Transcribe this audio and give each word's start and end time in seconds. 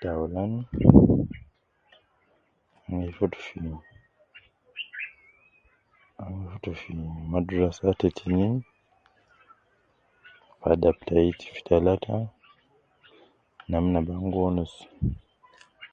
Taulan, 0.00 0.52
ana 2.86 2.98
gi 3.06 3.12
futu 3.18 3.38
fi, 3.46 3.58
ana 6.22 6.36
gi 6.44 6.48
futu 6.52 6.70
fi 6.80 6.90
madrasa, 7.32 7.86
te 8.00 8.08
tinin 8.16 8.54
fi 10.60 10.66
adab 10.72 10.96
tai 11.06 11.28
,te 11.40 11.48
talata 11.66 12.16
namna 13.70 13.98
ab 14.00 14.06
ana 14.08 14.30
gi 14.32 14.38
wonus 14.42 14.74